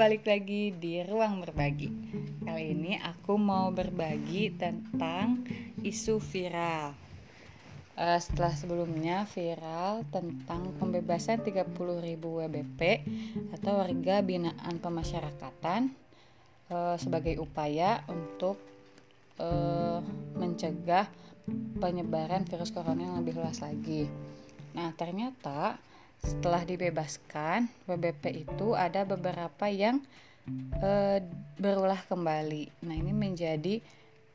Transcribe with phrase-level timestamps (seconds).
[0.00, 1.92] balik lagi di ruang berbagi.
[2.40, 5.44] Kali ini aku mau berbagi tentang
[5.84, 6.96] isu viral.
[8.00, 12.80] Uh, setelah sebelumnya viral tentang pembebasan 30.000 WBP
[13.52, 15.92] atau warga binaan pemasyarakatan
[16.72, 18.56] uh, sebagai upaya untuk
[19.36, 20.00] uh,
[20.32, 21.12] mencegah
[21.76, 24.08] penyebaran virus corona yang lebih luas lagi.
[24.72, 25.76] Nah, ternyata
[26.20, 30.04] setelah dibebaskan WBP itu ada beberapa yang
[30.78, 31.20] e,
[31.56, 32.84] berulah kembali.
[32.84, 33.80] Nah ini menjadi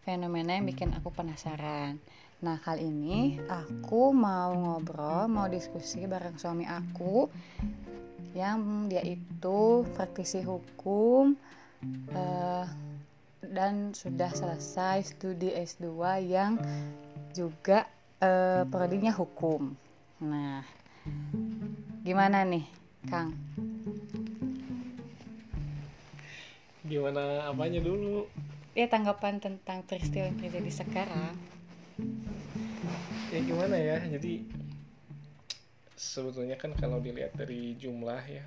[0.05, 1.97] fenomena yang bikin aku penasaran.
[2.41, 7.31] Nah kali ini aku mau ngobrol, mau diskusi bareng suami aku
[8.35, 11.39] yang dia itu praktisi hukum
[12.11, 12.67] uh,
[13.47, 15.87] dan sudah selesai studi S2
[16.27, 16.59] yang
[17.31, 17.87] juga
[18.19, 19.71] uh, prodinya hukum.
[20.19, 20.67] Nah,
[22.05, 22.65] Gimana nih,
[23.09, 23.33] Kang?
[26.85, 28.29] Gimana apanya dulu?
[28.77, 31.33] Ya tanggapan tentang peristiwa yang terjadi sekarang.
[33.33, 33.97] Ya gimana ya?
[34.05, 34.45] Jadi
[35.97, 38.45] sebetulnya kan kalau dilihat dari jumlah ya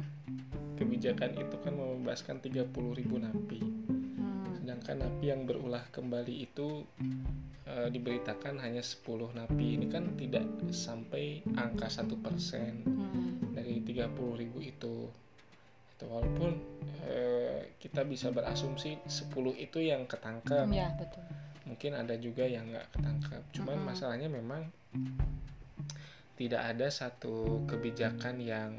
[0.78, 3.60] kebijakan itu kan membebaskan 30 ribu napi.
[4.68, 6.84] Sedangkan napi yang berulah kembali itu
[7.64, 9.00] e, diberitakan hanya 10
[9.32, 9.80] napi.
[9.80, 10.44] Ini kan tidak
[10.76, 13.56] sampai angka satu persen hmm.
[13.56, 15.08] dari 30 ribu itu.
[15.96, 16.52] Itu walaupun
[17.08, 20.68] eh, kita bisa berasumsi 10 itu yang ketangkep.
[20.68, 21.24] Ya betul.
[21.64, 23.42] Mungkin ada juga yang nggak ketangkep.
[23.56, 23.88] Cuman mm -hmm.
[23.88, 24.68] masalahnya memang
[26.36, 28.76] tidak ada satu kebijakan yang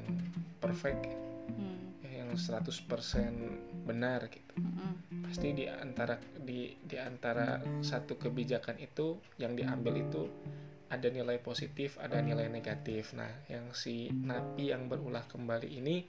[0.62, 1.10] perfect
[1.50, 2.14] mm.
[2.14, 4.54] yang 100% benar gitu.
[4.54, 10.26] Mm pasti di antara di di antara satu kebijakan itu yang diambil itu
[10.90, 13.14] ada nilai positif, ada nilai negatif.
[13.14, 16.02] Nah, yang si napi yang berulah kembali ini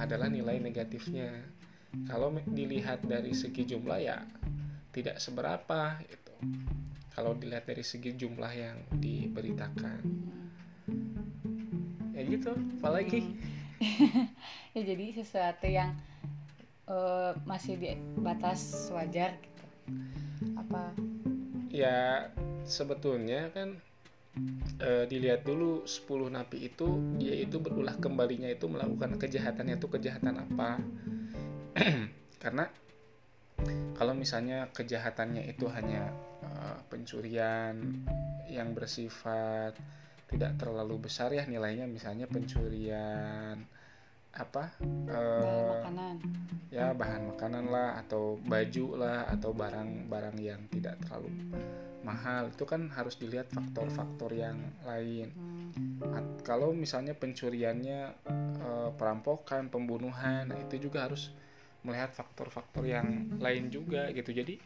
[0.00, 1.44] adalah nilai negatifnya.
[2.08, 4.24] Kalau dilihat dari segi jumlah ya
[4.96, 6.34] tidak seberapa itu.
[7.12, 10.00] Kalau dilihat dari segi jumlah yang diberitakan.
[12.16, 13.28] Ya gitu, apalagi
[14.74, 15.92] ya jadi sesuatu yang
[16.88, 19.64] uh, masih di batas wajar gitu.
[20.58, 20.92] Apa?
[21.72, 22.30] Ya
[22.64, 23.76] sebetulnya kan
[24.80, 26.88] e, dilihat dulu 10 napi itu
[27.20, 30.80] dia itu berulah kembalinya itu melakukan kejahatannya itu kejahatan apa
[32.42, 32.66] karena
[33.94, 36.10] kalau misalnya kejahatannya itu hanya
[36.42, 36.48] e,
[36.90, 37.78] pencurian
[38.50, 39.78] yang bersifat
[40.32, 43.62] tidak terlalu besar ya nilainya misalnya pencurian
[44.34, 46.14] apa bahan makanan.
[46.74, 51.30] ya bahan makanan lah atau baju lah atau barang-barang yang tidak terlalu
[52.04, 52.52] mahal.
[52.52, 55.32] Itu kan harus dilihat faktor-faktor yang lain.
[55.34, 55.62] Hmm.
[56.46, 58.00] kalau misalnya pencuriannya
[58.62, 61.34] e, perampokan pembunuhan nah itu juga harus
[61.82, 64.30] melihat faktor-faktor yang lain juga gitu.
[64.30, 64.60] Jadi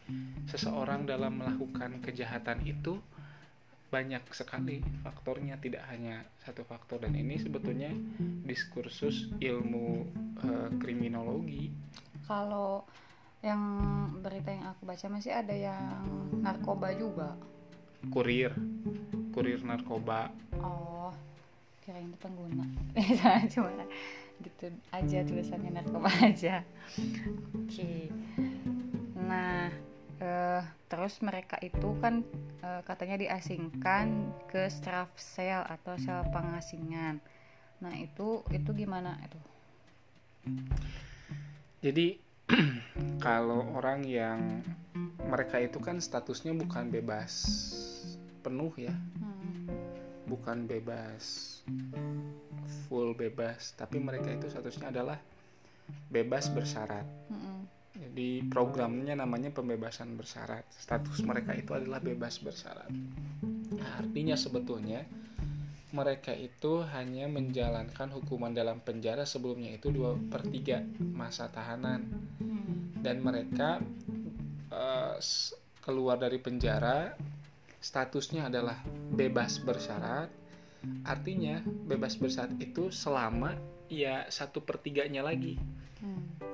[0.47, 2.99] seseorang dalam melakukan kejahatan itu
[3.89, 7.01] banyak sekali faktornya tidak hanya satu faktor.
[7.01, 7.89] Dan ini sebetulnya
[8.45, 10.05] diskursus ilmu
[10.45, 11.73] uh, kriminologi.
[12.29, 12.85] Kalau
[13.41, 13.61] yang
[14.19, 16.05] berita yang aku baca masih ada yang
[16.45, 17.33] narkoba juga.
[18.13, 18.53] Kurir
[19.33, 20.33] kurir narkoba.
[20.59, 21.13] Oh
[21.83, 22.65] kirain itu pengguna.
[23.53, 23.71] Cuma
[24.39, 26.61] gitu aja tulisannya narkoba aja.
[26.95, 27.65] Oke.
[27.65, 27.99] Okay.
[29.15, 29.68] nah
[30.99, 32.27] terus mereka itu kan
[32.59, 37.23] uh, katanya diasingkan ke straf sel atau sel pengasingan.
[37.79, 39.39] Nah itu itu gimana itu?
[41.79, 42.19] Jadi
[43.23, 44.59] kalau orang yang
[45.23, 47.31] mereka itu kan statusnya bukan bebas
[48.43, 48.91] penuh ya.
[48.91, 49.71] Hmm.
[50.27, 51.57] bukan bebas
[52.85, 55.15] full bebas tapi mereka itu statusnya adalah
[56.11, 57.07] bebas bersyarat.
[57.31, 60.63] Hmm jadi programnya namanya pembebasan bersyarat.
[60.71, 62.87] Status mereka itu adalah bebas bersyarat.
[63.75, 65.03] Nah, artinya sebetulnya
[65.91, 72.07] mereka itu hanya menjalankan hukuman dalam penjara sebelumnya itu dua per 3 masa tahanan.
[73.03, 73.83] Dan mereka
[74.71, 75.19] uh,
[75.83, 77.19] keluar dari penjara
[77.79, 78.79] statusnya adalah
[79.11, 80.27] bebas bersyarat
[81.03, 83.55] artinya bebas bersyarat itu selama
[83.91, 85.59] ya satu pertiganya lagi.
[85.99, 86.48] Hmm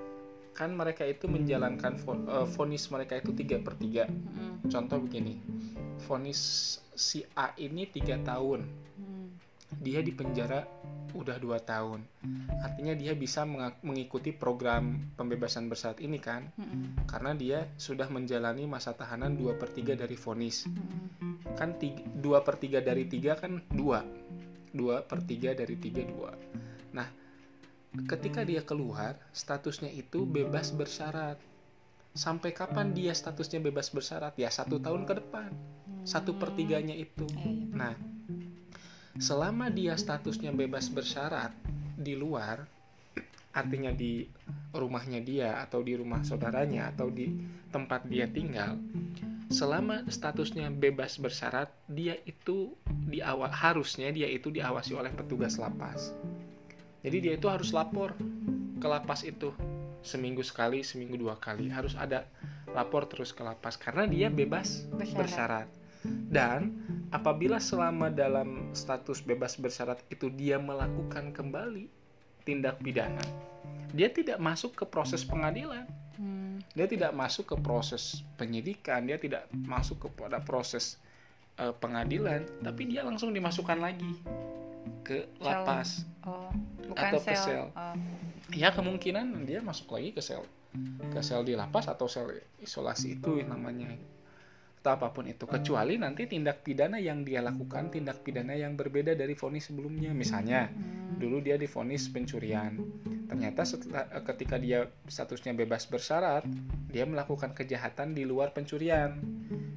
[0.55, 4.07] kan mereka itu menjalankan uh, vonis mereka itu tiga per tiga.
[4.07, 4.71] Mm.
[4.71, 5.35] contoh begini
[6.07, 6.39] vonis
[6.95, 8.63] si A ini tiga tahun.
[8.95, 9.27] Mm.
[9.83, 10.63] dia di penjara
[11.15, 12.03] udah dua tahun.
[12.63, 13.43] Artinya dia bisa
[13.83, 16.47] mengikuti program pembebasan bersyarat ini kan?
[16.55, 17.03] Mm.
[17.03, 20.63] karena dia sudah menjalani masa tahanan dua per tiga dari vonis
[21.55, 21.79] kan
[22.19, 24.03] dua per tiga dari tiga kan dua.
[24.75, 26.31] Dua per tiga dari tiga dua.
[26.95, 27.24] Nah
[28.03, 31.39] ketika dia keluar statusnya itu bebas bersyarat.
[32.15, 34.35] Sampai kapan dia statusnya bebas bersyarat?
[34.35, 35.51] Ya satu tahun ke depan.
[36.07, 37.27] Satu pertiganya itu.
[37.31, 37.65] Iya, iya.
[37.75, 37.95] nah
[39.15, 41.55] selama dia statusnya bebas bersyarat
[41.95, 42.67] di luar
[43.55, 44.27] artinya di
[44.75, 47.31] rumahnya dia atau di rumah saudaranya atau di
[47.71, 48.75] tempat dia tinggal
[49.47, 52.75] selama statusnya bebas bersyarat dia itu
[53.07, 56.11] diawa harusnya dia itu diawasi oleh petugas lapas
[57.05, 58.17] jadi dia itu harus lapor
[58.81, 59.53] ke lapas itu
[60.01, 61.69] seminggu sekali seminggu dua kali.
[61.69, 62.25] Harus ada
[62.73, 65.17] lapor terus ke lapas karena dia bebas Bersyarat.
[65.21, 65.67] bersyarat
[66.05, 66.73] dan
[67.09, 71.89] apabila selama dalam status bebas bersyarat itu dia melakukan kembali
[72.45, 73.21] tindak pidana
[73.95, 75.87] dia tidak masuk ke proses pengadilan.
[76.15, 76.63] Hmm.
[76.71, 80.95] dia tidak masuk ke proses penyidikan dia tidak masuk kepada proses
[81.59, 84.15] eh, pengadilan tapi dia langsung dimasukkan lagi
[85.05, 86.01] ke lapas.
[86.25, 86.49] Oh,
[86.85, 87.37] bukan Atau ke sel.
[87.37, 87.65] sel.
[87.71, 87.95] Oh.
[88.51, 90.45] ya kemungkinan dia masuk lagi ke sel
[91.07, 92.29] ke sel di lapas atau sel
[92.59, 93.95] isolasi itu namanya
[94.77, 99.13] atau apa pun itu kecuali nanti tindak pidana yang dia lakukan tindak pidana yang berbeda
[99.13, 100.69] dari vonis sebelumnya misalnya
[101.15, 102.77] dulu dia divonis pencurian
[103.25, 106.45] ternyata setelah ketika dia statusnya bebas bersyarat
[106.85, 109.17] dia melakukan kejahatan di luar pencurian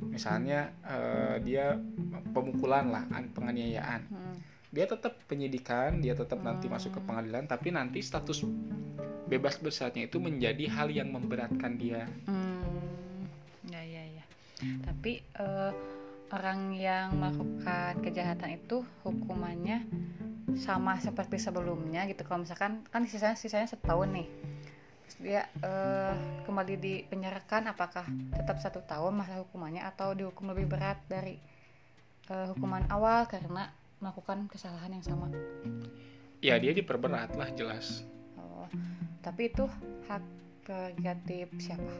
[0.04, 1.72] misalnya eh, dia
[2.28, 4.37] pemukulan lah an- penganiayaan Hmm.
[4.69, 6.76] Dia tetap penyidikan dia tetap nanti Hmm.
[6.76, 8.44] masuk ke pengadilan tapi nanti status
[9.29, 13.29] bebas bersyaratnya itu menjadi hal yang memberatkan dia Hmm,
[13.69, 14.25] ya ya ya.
[14.59, 15.73] Tapi eh,
[16.32, 19.85] orang yang melakukan kejahatan itu hukumannya
[20.56, 22.25] sama seperti sebelumnya gitu.
[22.25, 24.29] Kalau misalkan kan sisanya sisanya setahun nih,
[25.05, 26.14] Terus dia eh,
[26.44, 28.05] kembali dipenjarakan, apakah
[28.35, 31.37] tetap satu tahun masa hukumannya atau dihukum lebih berat dari
[32.32, 33.69] eh, hukuman awal karena
[33.99, 35.29] melakukan kesalahan yang sama?
[36.39, 38.67] ya dia diperberat lah jelas Oh,
[39.21, 39.67] tapi itu
[40.06, 40.23] hak
[40.62, 41.91] prerogatif siapa?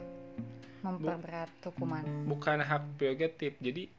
[0.79, 2.06] Memperberat hukuman.
[2.23, 3.91] bukan hak prerogatif jadi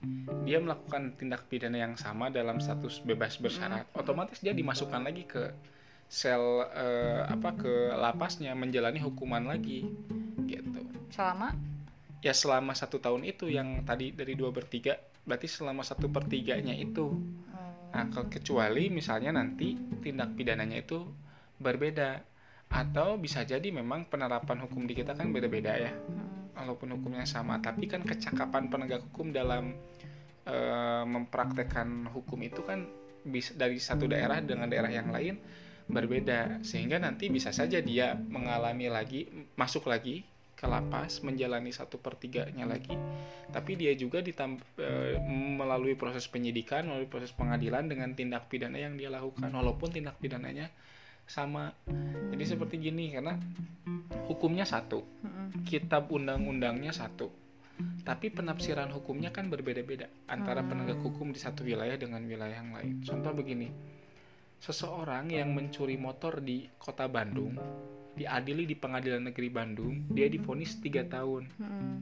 [0.47, 3.99] dia melakukan tindak pidana yang sama dalam status bebas bersyarat Hmm.
[3.99, 5.51] otomatis dia dimasukkan lagi ke
[6.07, 6.39] sel
[6.71, 9.83] eh, apa ke lapasnya menjalani hukuman lagi
[10.47, 10.79] gitu
[11.11, 11.51] Selama
[12.23, 14.95] ya selama satu tahun itu yang tadi dari dua bertiga
[15.27, 17.11] berarti selama satu pertiganya itu
[17.89, 21.09] nah ke- kecuali misalnya nanti tindak pidananya itu
[21.57, 22.21] berbeda
[22.69, 25.91] atau bisa jadi memang penerapan hukum di kita kan beda-beda ya.
[26.53, 29.73] Walaupun hukumnya sama tapi kan kecakapan penegak hukum dalam
[30.45, 32.85] eh, mempraktekkan hukum itu kan
[33.25, 35.41] bisa dari satu daerah dengan daerah yang lain
[35.89, 36.61] berbeda.
[36.61, 39.25] Sehingga nanti bisa saja dia mengalami lagi
[39.57, 40.21] masuk lagi
[40.59, 42.91] ke lapas menjalani satu pertiganya lagi.
[43.47, 45.15] Tapi dia juga ditam- eh,
[45.55, 49.47] melalui proses penyidikan melalui proses pengadilan dengan tindak pidana yang dia lakukan.
[49.47, 50.67] Walaupun tindak pidananya
[51.23, 51.71] sama.
[52.35, 53.39] Jadi seperti gini karena
[54.27, 57.31] hukumnya satu mm, kitab undang-undangnya satu.
[57.79, 60.75] Tapi penafsiran hukumnya kan berbeda-beda antara Hmm.
[60.75, 62.99] penegak hukum di satu wilayah dengan wilayah yang lain.
[63.07, 63.71] Contoh begini
[64.59, 67.55] seseorang yang mencuri motor di kota Bandung
[68.19, 71.95] diadili di pengadilan negeri Bandung dia divonis 3 tahun mm,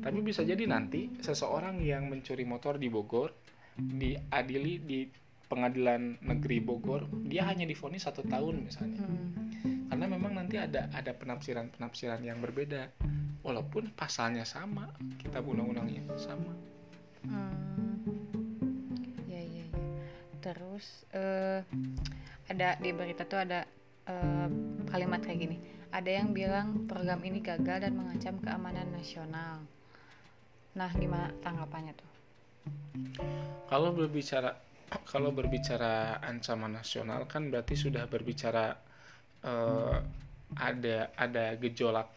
[0.00, 3.28] tapi bisa jadi nanti seseorang yang mencuri motor di Bogor
[3.76, 5.04] diadili di
[5.46, 9.92] pengadilan negeri Bogor dia hanya divonis satu tahun misalnya mm.
[9.92, 12.88] karena memang nanti ada ada penafsiran penafsiran yang berbeda
[13.44, 14.88] walaupun pasalnya sama
[15.20, 16.56] kitab undang-undangnya sama
[17.26, 17.98] Hmm.
[19.26, 19.66] Ya ya ya.
[20.38, 21.60] Terus eh,
[22.46, 23.66] ada di berita tuh ada
[24.06, 24.48] eh,
[24.88, 25.56] kalimat kayak gini.
[25.88, 29.64] Ada yang bilang program ini gagal dan mengancam keamanan nasional.
[30.76, 32.10] Nah, gimana tanggapannya tuh?
[33.68, 34.56] kalau berbicara
[35.08, 38.76] kalau berbicara ancaman nasional kan berarti sudah berbicara
[39.44, 39.96] eh,
[40.56, 42.12] ada ada gejolak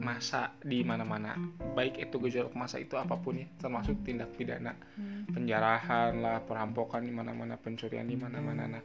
[0.00, 1.36] masa di mana-mana
[1.76, 5.28] baik itu gejolak masa itu apa pun ya termasuk tindak pidana Hmm.
[5.28, 8.84] penjarahan lah perampokan di mana-mana pencurian di mana-mana nah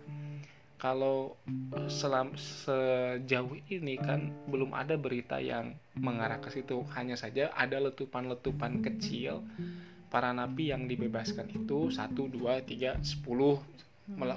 [0.83, 1.39] kalau
[1.87, 8.83] selam sejauh ini kan belum ada berita yang mengarah ke situ hanya saja ada letupan-letupan
[8.83, 9.47] kecil
[10.11, 13.63] para napi yang dibebaskan itu satu dua tiga sepuluh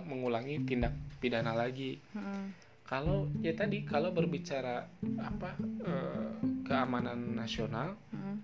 [0.07, 2.55] mengulangi tindak pidana lagi Hmm.
[2.87, 4.87] kalau ya tadi kalau berbicara
[5.19, 5.51] apa
[5.83, 6.31] eh,
[6.63, 8.39] keamanan nasional Hmm.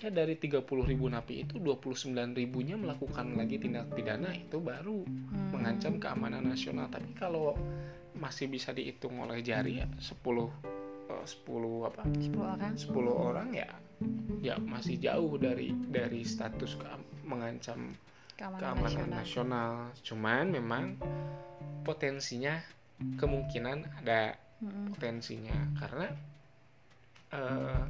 [0.00, 5.52] Ya dari 30.000 ribu napi itu 29 ribunya melakukan lagi tindak pidana itu baru Hmm.
[5.52, 7.52] mengancam keamanan nasional tapi kalau
[8.12, 10.48] masih bisa dihitung oleh jari ya 10
[11.06, 12.72] eh, 10 apa 10 orang.
[12.74, 13.68] 10 orang ya
[14.40, 17.92] ya masih jauh dari dari status keam- mengancam
[18.34, 19.20] Keamanan, keamanan nasional.
[19.20, 20.84] nasional cuman memang
[21.82, 22.56] potensinya
[23.14, 24.92] kemungkinan ada Mm-mm.
[24.92, 26.08] potensinya karena
[27.30, 27.82] eh,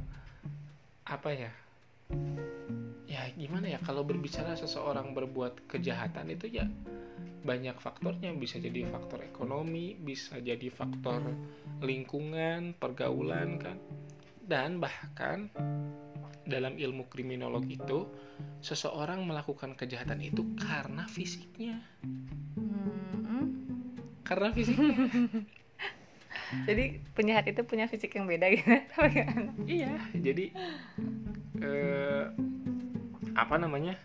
[1.03, 1.51] apa ya
[3.07, 6.65] ya gimana ya kalau berbicara seseorang berbuat kejahatan itu ya
[7.41, 11.25] banyak faktornya bisa jadi faktor ekonomi bisa jadi faktor
[11.81, 13.77] lingkungan pergaulan kan
[14.45, 15.49] dan bahkan
[16.45, 18.05] dalam ilmu kriminolog itu
[18.61, 21.81] seseorang melakukan kejahatan itu karena fisiknya
[22.57, 23.43] Mm-mm.
[24.21, 24.95] karena fisiknya
[26.67, 28.67] Jadi penjahat itu punya fisik yang beda gitu.
[29.15, 29.55] Gimana?
[29.63, 30.51] iya jadi
[31.61, 32.25] eh,
[33.37, 33.95] apa namanya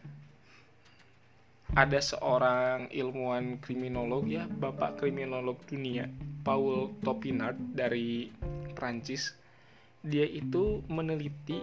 [1.75, 6.07] ada seorang ilmuwan kriminolog ya bapak kriminolog dunia
[6.47, 8.31] Paul Topinard dari
[8.73, 9.35] Prancis
[10.07, 11.59] dia itu meneliti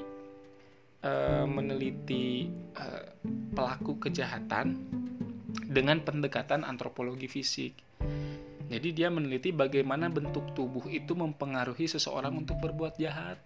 [1.01, 3.05] eh, meneliti eh,
[3.55, 4.75] pelaku kejahatan
[5.69, 7.73] dengan pendekatan antropologi fisik
[8.73, 13.37] jadi dia meneliti bagaimana bentuk tubuh itu mempengaruhi seseorang untuk berbuat jahat.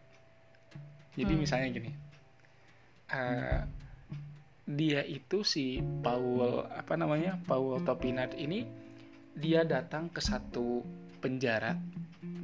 [1.20, 1.42] Jadi Hmm.
[1.44, 1.92] misalnya gini,
[3.12, 3.62] eh,
[4.68, 8.68] dia itu si Paul apa namanya Paul Topinard ini
[9.38, 10.84] dia datang ke satu
[11.24, 11.78] penjara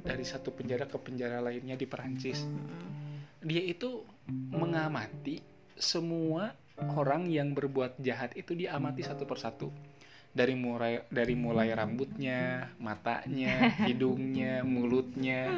[0.03, 2.43] dari satu penjara ke penjara lainnya di Perancis.
[3.43, 4.03] Dia itu
[4.51, 5.43] mengamati
[5.75, 6.55] semua
[6.95, 9.67] orang yang berbuat jahat itu diamati satu persatu
[10.33, 15.49] dari mulai dari mulai rambutnya, matanya, hidungnya, mulutnya,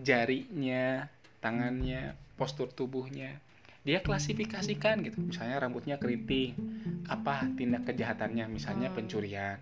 [0.00, 1.10] jarinya,
[1.42, 3.42] tangannya, postur tubuhnya.
[3.84, 5.20] Dia klasifikasikan gitu.
[5.20, 6.56] Misalnya rambutnya keriting,
[7.04, 8.48] apa tindak kejahatannya?
[8.48, 8.96] Misalnya Hmm.
[8.96, 9.60] pencurian.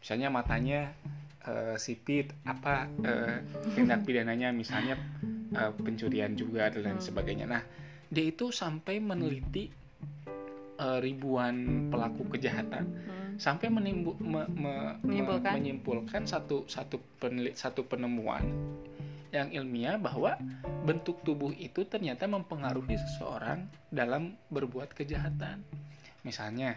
[0.00, 0.80] Misalnya matanya
[1.42, 3.42] eh, sipit, apa eh,
[3.74, 4.54] tindak pidananya?
[4.54, 4.96] Misalnya
[5.52, 7.04] eh, pencurian juga dan lain Hmm.
[7.04, 7.44] sebagainya.
[7.44, 7.60] Nah,
[8.08, 9.68] dia itu sampai meneliti
[10.78, 11.54] eh, ribuan
[11.92, 13.36] pelaku kejahatan Mm.
[13.38, 15.52] sampai menimbu- me- me- me- Menyimpulkan.
[15.54, 18.42] menyimpulkan satu satu penelit, satu penemuan
[19.32, 20.36] yang ilmiah bahwa
[20.84, 25.64] bentuk tubuh itu ternyata mempengaruhi seseorang dalam berbuat kejahatan.
[26.22, 26.76] Misalnya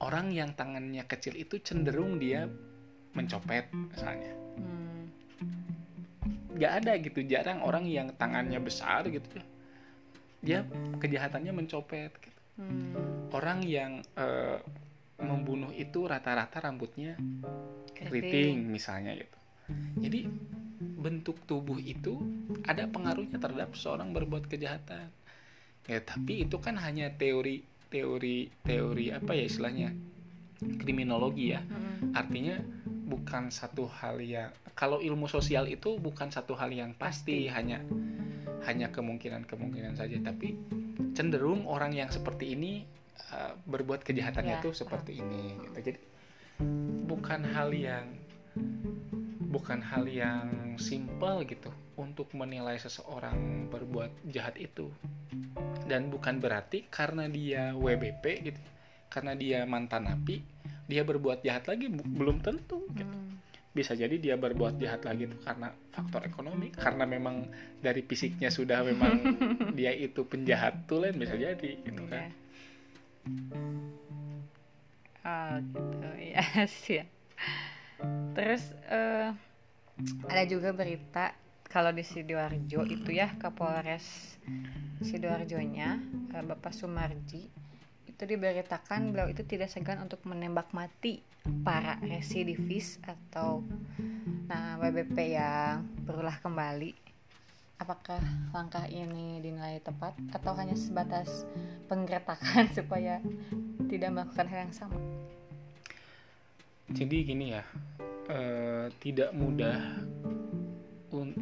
[0.00, 2.48] orang yang tangannya kecil itu cenderung dia
[3.12, 4.32] mencopet misalnya.
[4.58, 5.02] Mm.
[6.58, 9.44] Gak ada gitu jarang orang yang tangannya besar gitu ya.
[10.44, 10.58] Dia
[10.98, 12.10] kejahatannya mencopet.
[12.18, 12.40] gitu.
[12.58, 12.92] Mm.
[13.36, 14.58] Orang yang eh,
[15.20, 17.14] membunuh itu rata-rata rambutnya
[17.94, 19.38] keriting misalnya gitu.
[20.00, 20.20] Jadi
[21.04, 22.16] bentuk tubuh itu
[22.64, 25.12] ada pengaruhnya terhadap seorang berbuat kejahatan.
[25.84, 27.60] Ya, tapi itu kan hanya teori
[27.92, 29.92] teori teori apa ya istilahnya?
[30.80, 31.60] kriminologi ya.
[32.16, 32.56] Artinya
[33.04, 37.52] bukan satu hal yang kalau ilmu sosial itu bukan satu hal yang pasti, Pasti.
[37.52, 37.78] hanya
[38.64, 40.56] hanya kemungkinan-kemungkinan saja, tapi
[41.12, 42.88] cenderung orang yang seperti ini
[43.28, 45.78] uh, berbuat kejahatannya Ya, tuh seperti ini gitu.
[45.92, 46.00] Jadi
[47.04, 48.08] bukan hal yang
[49.54, 54.90] bukan hal yang simpel gitu untuk menilai seseorang berbuat jahat itu.
[55.86, 58.62] Dan bukan berarti karena dia WBP gitu,
[59.06, 60.42] karena dia mantan napi,
[60.90, 63.32] dia berbuat jahat lagi belum tentu gitu Mm.
[63.74, 67.50] bisa jadi dia berbuat jahat lagi tuh karena faktor ekonomi karena memang
[67.82, 69.34] dari fisiknya sudah memang
[69.78, 72.10] dia itu penjahat tuh lain bisa jadi gitu Iya.
[72.14, 72.24] kan
[75.26, 76.08] Oh gitu
[76.38, 77.02] ya sih.
[78.34, 79.30] Terus eh,
[80.26, 81.34] ada juga berita
[81.70, 84.38] kalau di sidoarjo itu ya Kapolres
[85.02, 85.98] sidoarjonya
[86.34, 87.50] eh, Bapak Sumarji
[88.14, 91.18] itu diberitakan beliau itu tidak segan untuk menembak mati
[91.66, 93.60] para residivis atau
[94.46, 96.94] nah WBP yang berulah kembali.
[97.74, 98.22] Apakah
[98.54, 101.42] langkah ini dinilai tepat atau hanya sebatas
[101.90, 103.18] penggertakan supaya
[103.90, 105.13] tidak melakukan hal yang sama?
[106.90, 107.64] Jadi gini ya
[108.28, 109.80] eh, tidak mudah
[111.14, 111.38] un-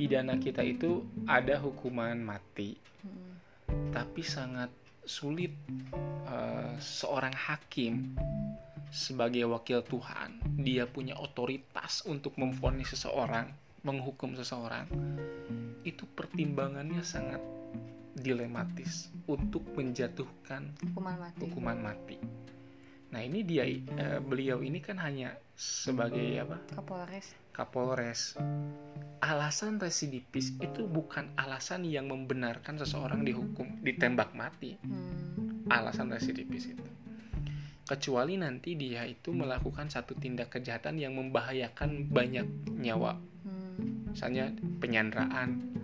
[0.00, 3.32] pidana kita itu ada hukuman mati Hmm.
[3.96, 4.68] tapi sangat
[5.08, 5.56] sulit
[6.28, 8.12] eh, seorang hakim
[8.92, 13.48] sebagai wakil Tuhan dia punya otoritas untuk memvonis seseorang
[13.86, 14.84] menghukum seseorang
[15.88, 17.40] itu pertimbangannya sangat
[18.12, 21.40] dilematis untuk menjatuhkan hukuman mati.
[21.40, 22.16] hukuman mati
[23.10, 26.56] nah ini dia eh, beliau ini kan hanya sebagai apa?
[26.72, 27.26] Kapolres.
[27.52, 28.20] Kapolres.
[29.20, 34.80] Alasan residivis itu bukan alasan yang membenarkan seseorang dihukum ditembak mati.
[34.80, 35.28] Hmm.
[35.70, 36.82] alasan residivis itu.
[37.86, 43.14] Kecuali nanti dia itu melakukan satu tindak kejahatan yang membahayakan banyak nyawa.
[43.44, 44.10] Hmm.
[44.10, 44.50] misalnya
[44.82, 45.79] penyanderaan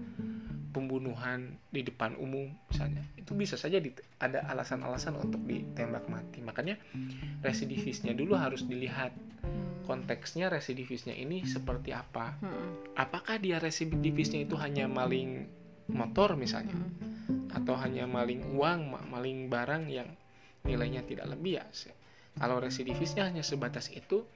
[0.76, 6.76] pembunuhan di depan umum misalnya itu bisa saja dit- ada alasan-alasan untuk ditembak mati makanya
[7.40, 9.16] residivisnya dulu harus dilihat
[9.46, 9.86] Hmm.
[9.86, 12.98] konteksnya residivisnya ini seperti apa Mm-mm.
[12.98, 15.46] apakah dia residivisnya itu hanya maling
[15.86, 17.54] motor misalnya Mm-mm.
[17.54, 20.10] atau hanya maling uang ma- maling barang yang
[20.66, 21.66] nilainya tidak lebih ya
[22.42, 24.26] kalau residivisnya hanya sebatas itu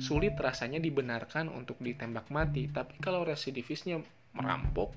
[0.00, 4.00] sulit rasanya dibenarkan untuk ditembak mati tapi kalau residivisnya
[4.32, 4.96] merampok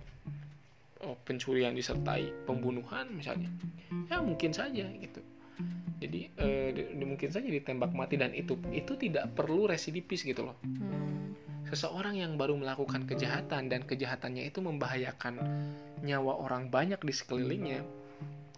[1.03, 3.49] oh, pencurian disertai pembunuhan misalnya
[4.07, 5.21] ya mungkin saja gitu
[5.97, 10.41] jadi eh, di- di- mungkin saja ditembak mati dan itu itu tidak perlu residivis gitu
[10.43, 11.37] loh Mm.
[11.67, 15.39] seseorang yang baru melakukan kejahatan dan kejahatannya itu membahayakan
[16.01, 17.85] nyawa orang banyak di sekelilingnya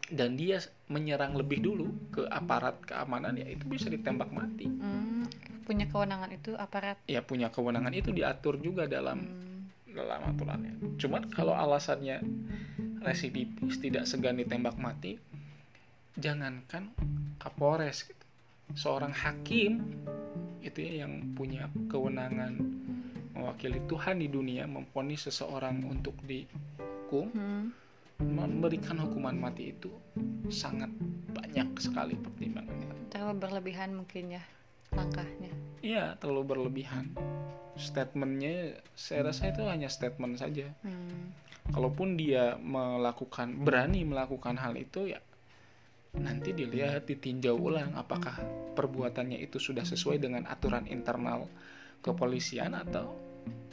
[0.10, 0.58] dan dia
[0.88, 5.28] menyerang lebih dulu ke aparat keamanan ya itu bisa ditembak mati Mm.
[5.64, 9.53] punya kewenangan itu aparat ya punya kewenangan itu diatur juga dalam Mm.
[9.94, 12.20] Dalam aturannya cuman kalau alasannya
[13.06, 15.22] residivis tidak segan ditembak mati
[16.18, 16.94] jangankan
[17.42, 18.26] kapolres gitu.
[18.74, 19.82] seorang hakim
[20.64, 22.56] itu ya yang punya kewenangan
[23.34, 27.66] mewakili Tuhan di dunia memponis seseorang untuk dihukum Mm.
[28.24, 29.90] memberikan hukuman mati itu
[30.50, 30.90] sangat
[31.34, 34.44] banyak sekali pertimbangannya terlalu berlebihan mungkin ya
[34.96, 35.52] langkahnya
[35.84, 37.12] iya terlalu berlebihan
[37.74, 41.34] statementnya saya rasa itu hanya statement saja Mm.
[41.74, 45.20] kalaupun dia melakukan berani melakukan hal itu ya
[46.14, 48.38] nanti dilihat ditinjau ulang apakah
[48.78, 51.50] perbuatannya itu sudah sesuai dengan aturan internal
[52.06, 53.10] kepolisian atau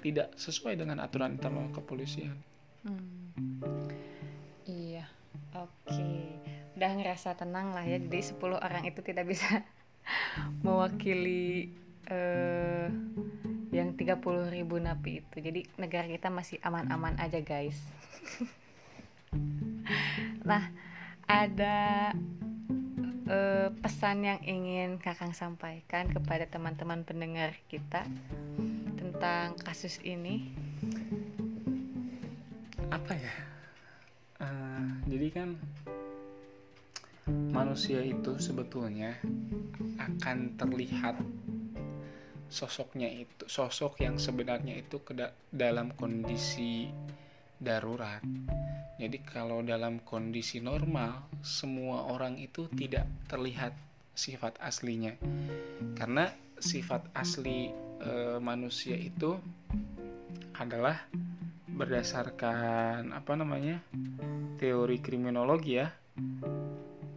[0.00, 2.40] tidak sesuai dengan aturan internal kepolisian
[2.80, 3.36] Hmm.
[4.64, 5.04] Iya,
[5.52, 6.08] oke.
[6.80, 8.00] Udah ngerasa tenang lah ya.
[8.00, 9.68] Jadi 10 orang itu tidak bisa
[10.62, 11.70] mewakili
[12.10, 12.90] eh
[13.70, 14.18] yang 30.000
[14.50, 15.36] ribu napi itu.
[15.38, 17.78] Jadi negara kita masih aman-aman aja guys.
[20.48, 20.74] nah,
[21.30, 22.10] ada
[23.30, 28.02] eh, pesan yang ingin Kakang sampaikan kepada teman-teman pendengar kita
[28.98, 30.50] tentang kasus ini.
[32.90, 33.50] apa ya
[34.40, 35.48] Eh, jadi kan
[37.28, 39.18] manusia itu sebetulnya
[40.00, 41.20] akan terlihat
[42.50, 46.90] sosoknya itu sosok yang sebenarnya itu ke da- dalam kondisi
[47.60, 48.24] darurat.
[48.98, 53.72] Jadi kalau dalam kondisi normal semua orang itu tidak terlihat
[54.16, 55.14] sifat aslinya.
[55.94, 56.28] Karena
[56.58, 57.70] sifat asli
[58.02, 59.36] eh, manusia itu
[60.58, 61.08] adalah
[61.70, 63.80] berdasarkan apa namanya
[64.60, 65.88] teori kriminologi ya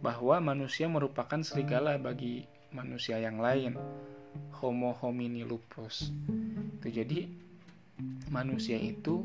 [0.04, 2.44] bahwa manusia merupakan serigala bagi
[2.76, 3.72] manusia yang lain.
[4.60, 6.12] Homo homini lupus.
[6.76, 7.24] Itu jadi
[8.28, 9.24] manusia itu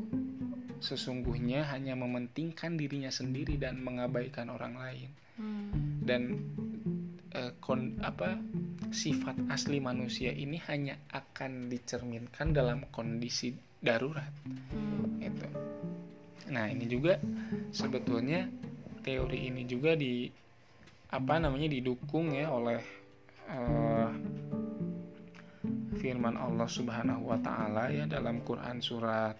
[0.80, 5.10] sesungguhnya hanya mementingkan dirinya sendiri dan mengabaikan orang lain.
[6.00, 6.40] Dan
[7.36, 8.40] eh, kon, apa
[8.88, 13.52] sifat asli manusia ini hanya akan dicerminkan dalam kondisi
[13.84, 14.32] darurat.
[15.20, 15.48] Itu.
[16.50, 17.20] Nah, ini juga
[17.70, 18.48] sebetulnya
[19.04, 20.28] teori ini juga di
[21.10, 22.78] apa namanya didukung ya oleh
[23.50, 24.10] eh,
[25.98, 29.34] firman Allah Subhanahu wa taala ya dalam Quran surat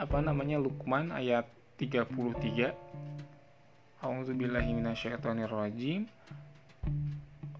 [0.00, 1.44] apa namanya Luqman ayat
[1.76, 2.72] 33
[4.00, 6.08] A'udzubillahi minasyaitonirrajim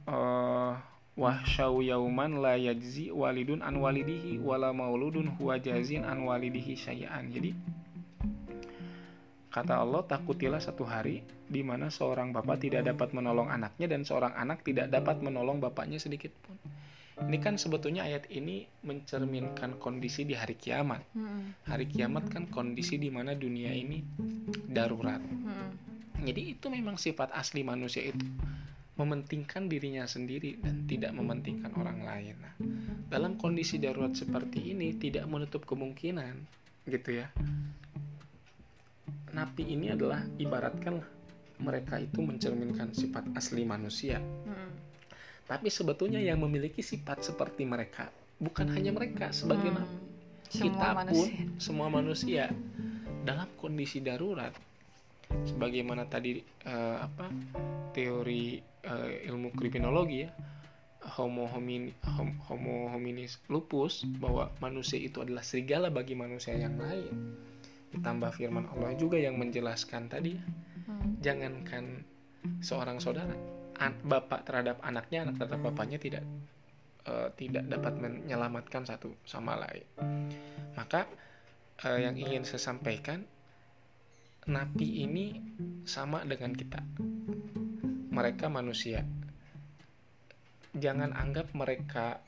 [0.09, 0.75] eh
[1.21, 7.29] wahsyau yauman la yajzi walidun an walidihi wala mauludun huwa jazin an walidihi syai'an.
[7.29, 7.53] Jadi
[9.51, 14.31] kata Allah takutilah satu hari di mana seorang bapak tidak dapat menolong anaknya dan seorang
[14.39, 16.55] anak tidak dapat menolong bapaknya sedikit pun.
[17.21, 21.05] Ini kan sebetulnya ayat ini mencerminkan kondisi di hari kiamat.
[21.69, 24.01] Hari kiamat kan kondisi di mana dunia ini
[24.49, 25.21] darurat.
[26.21, 28.25] Jadi itu memang sifat asli manusia itu
[29.01, 32.37] mementingkan dirinya sendiri dan tidak mementingkan orang lain.
[32.37, 32.55] Nah,
[33.09, 36.37] dalam kondisi darurat seperti ini tidak menutup kemungkinan,
[36.85, 37.33] gitu ya.
[39.31, 40.99] Napi ini adalah ibaratkan
[41.61, 44.19] mereka itu mencerminkan sifat asli manusia.
[45.45, 49.85] Tapi sebetulnya yang memiliki sifat seperti mereka bukan hanya mereka, sebagai Hmm.
[50.51, 51.45] kita Semua pun manusia.
[51.63, 52.45] semua manusia
[53.23, 54.51] dalam kondisi darurat
[55.47, 57.31] sebagaimana tadi eh, apa
[57.93, 60.31] teori eh, ilmu kriminologi ya
[61.15, 67.15] homo homini hom- homo hominis lupus bahwa manusia itu adalah serigala bagi manusia yang lain
[67.91, 70.45] ditambah firman Allah juga yang menjelaskan tadi ya,
[70.91, 71.23] Hmm.
[71.23, 72.03] jangankan
[72.65, 73.31] seorang saudara
[73.79, 76.25] an- bapak terhadap anaknya anak terhadap bapaknya tidak
[77.07, 79.87] eh, tidak dapat menyelamatkan satu sama lain.
[80.75, 81.07] Maka
[81.87, 83.23] eh, yang ingin saya sampaikan
[84.51, 85.27] napi ini
[85.87, 86.81] sama dengan kita.
[88.11, 89.07] Mereka manusia.
[90.75, 92.19] Jangan anggap mereka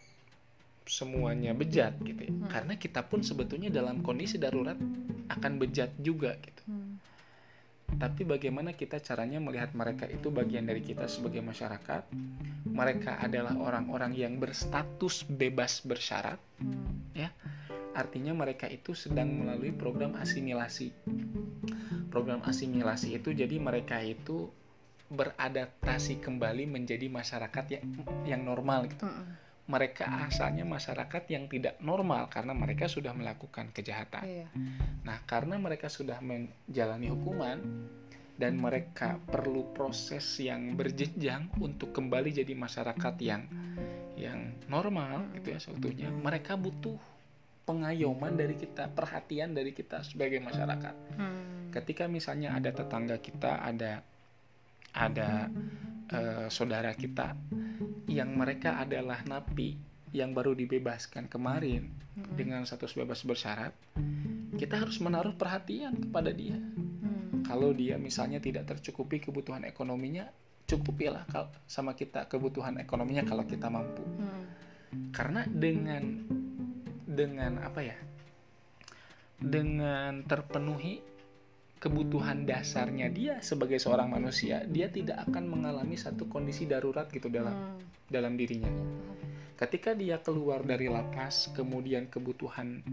[0.86, 2.32] semuanya bejat gitu ya.
[2.50, 4.76] karena kita pun sebetulnya dalam kondisi darurat
[5.30, 6.96] akan bejat juga gitu Hmm.
[7.98, 12.08] tapi bagaimana kita caranya melihat mereka itu bagian dari kita sebagai masyarakat
[12.64, 17.28] mereka adalah orang-orang yang berstatus bebas bersyarat Hmm.
[17.92, 20.96] artinya mereka itu sedang melalui program asimilasi
[22.08, 24.48] program asimilasi itu jadi mereka itu
[25.12, 27.84] beradaptasi kembali menjadi masyarakat yang
[28.24, 29.36] yang normal gitu Hmm.
[29.72, 34.20] Mereka asalnya masyarakat yang tidak normal karena mereka sudah melakukan kejahatan.
[34.20, 34.48] Iya.
[35.08, 37.56] Nah, karena mereka sudah menjalani hukuman
[38.36, 43.48] dan mereka perlu proses yang berjenjang untuk kembali jadi masyarakat yang
[44.20, 46.12] yang normal gitu ya seutuhnya.
[46.12, 47.00] Mereka butuh
[47.64, 50.94] pengayoman dari kita, perhatian dari kita sebagai masyarakat.
[51.16, 51.72] Hmm.
[51.72, 54.04] Ketika misalnya ada tetangga kita, ada
[54.92, 55.48] ada
[56.12, 57.34] eh, saudara kita
[58.06, 59.76] yang mereka adalah napi
[60.12, 62.36] yang baru dibebaskan kemarin Hmm.
[62.36, 63.72] dengan status bebas bersyarat,
[64.60, 66.60] kita harus menaruh perhatian kepada dia.
[66.60, 67.40] Hmm.
[67.40, 70.28] Kalau dia misalnya tidak tercukupi kebutuhan ekonominya,
[70.68, 71.24] cukupilah
[71.64, 74.04] sama kita kebutuhan ekonominya kalau kita mampu.
[74.04, 74.44] Hmm.
[75.08, 76.04] Karena dengan
[77.08, 77.96] dengan apa ya?
[79.40, 81.00] Dengan terpenuhi
[81.82, 87.50] kebutuhan dasarnya dia sebagai seorang manusia, dia tidak akan mengalami satu kondisi darurat gitu dalam
[87.50, 87.82] Hmm.
[88.06, 88.70] dalam dirinya.
[89.58, 92.86] Ketika dia keluar dari lapas, kemudian kebutuhan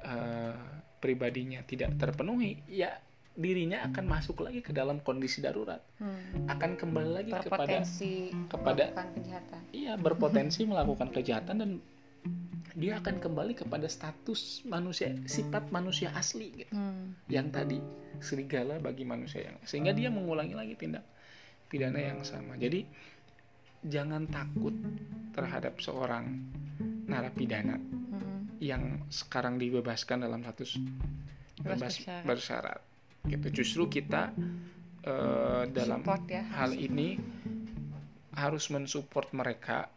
[0.00, 0.54] eh,
[0.98, 2.94] pribadinya tidak terpenuhi, ya
[3.30, 6.46] dirinya akan masuk lagi ke dalam kondisi darurat, Hmm.
[6.50, 9.60] akan kembali lagi kepada berpotensi kepada- melakukan kejahatan.
[9.70, 11.70] iya berpotensi melakukan kejahatan dan
[12.74, 16.72] dia akan kembali kepada status manusia sifat manusia asli gitu.
[16.72, 17.16] Hmm.
[17.26, 17.78] yang tadi
[18.20, 21.02] serigala bagi manusia yang sehingga dia mengulangi lagi tindak
[21.66, 22.58] pidana yang sama.
[22.58, 22.82] Jadi
[23.80, 24.74] jangan takut
[25.32, 26.50] terhadap seorang
[27.06, 28.50] narapidana Hmm.
[28.60, 30.76] yang sekarang dibebaskan dalam status
[31.60, 32.24] Bebas bersyarat.
[32.26, 32.80] bersyarat.
[33.24, 33.46] Gitu.
[33.62, 34.32] Justru kita
[35.00, 36.44] eh, dalam Support ya.
[36.52, 37.16] hal ini
[38.30, 39.88] harus mensupport mereka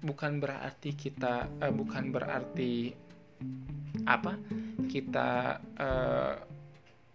[0.00, 2.92] bukan berarti kita eh, bukan berarti
[4.04, 4.36] apa
[4.88, 5.30] kita
[5.76, 6.34] eh,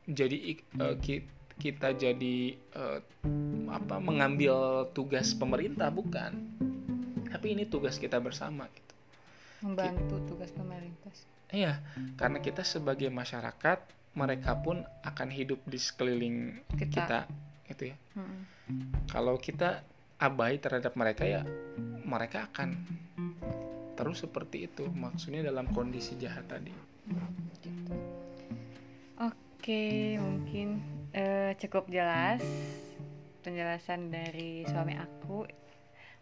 [0.06, 3.00] jadi ik- eh, ki- kita jadi eh,
[3.72, 6.36] apa mengambil tugas pemerintah bukan
[7.32, 8.94] tapi ini tugas kita bersama gitu
[9.60, 11.12] membantu tugas pemerintah.
[11.50, 11.82] iya
[12.16, 13.80] karena kita sebagai masyarakat
[14.16, 16.88] mereka pun akan hidup di sekeliling Kita.
[17.04, 17.20] kita
[17.68, 18.48] gitu ya Hmm.
[19.12, 19.84] kalau kita
[20.18, 21.44] abai terhadap mereka ya
[22.06, 22.78] mereka akan
[23.96, 26.72] terus seperti itu maksudnya dalam kondisi jahat tadi.
[29.20, 32.44] Oke, mungkin eh, cukup jelas
[33.42, 35.48] penjelasan dari suami aku.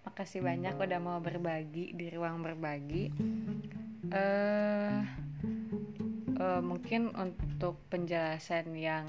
[0.03, 3.11] Makasih banyak udah mau berbagi di ruang berbagi.
[4.11, 4.99] Eh,
[6.39, 9.07] eh, mungkin untuk penjelasan yang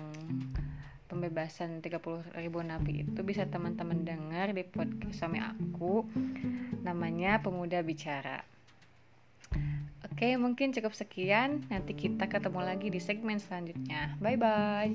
[1.25, 6.05] pembebasan 30.000 napi itu bisa teman-teman dengar di podcast suami aku
[6.85, 8.45] namanya Pemuda Bicara.
[10.05, 11.65] Oke, mungkin cukup sekian.
[11.73, 14.21] Nanti kita ketemu lagi di segmen selanjutnya.
[14.21, 14.93] Bye bye.